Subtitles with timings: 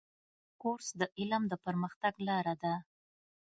[0.61, 2.73] کورس د علم د پرمختګ لاره ده.